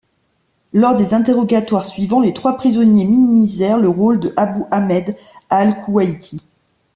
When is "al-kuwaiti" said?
5.51-6.41